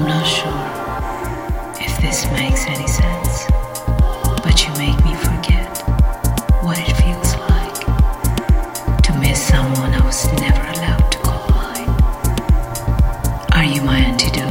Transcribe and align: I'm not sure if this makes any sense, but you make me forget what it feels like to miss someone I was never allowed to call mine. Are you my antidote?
I'm 0.00 0.06
not 0.06 0.24
sure 0.24 1.76
if 1.78 2.00
this 2.00 2.24
makes 2.32 2.64
any 2.66 2.86
sense, 2.86 3.44
but 4.42 4.66
you 4.66 4.72
make 4.78 4.96
me 5.04 5.14
forget 5.14 5.76
what 6.64 6.78
it 6.78 6.90
feels 6.96 7.34
like 7.50 9.02
to 9.02 9.12
miss 9.18 9.42
someone 9.42 9.92
I 9.92 10.00
was 10.02 10.24
never 10.40 10.62
allowed 10.72 11.12
to 11.12 11.18
call 11.18 11.46
mine. 11.50 11.90
Are 13.52 13.64
you 13.64 13.82
my 13.82 13.98
antidote? 13.98 14.49